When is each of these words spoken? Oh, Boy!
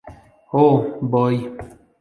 Oh, 0.61 0.97
Boy! 0.99 1.53